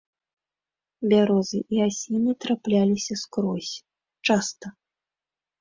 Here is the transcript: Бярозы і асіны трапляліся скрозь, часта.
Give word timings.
Бярозы 1.11 1.59
і 1.75 1.83
асіны 1.89 2.31
трапляліся 2.45 3.13
скрозь, 3.25 3.73
часта. 4.31 4.77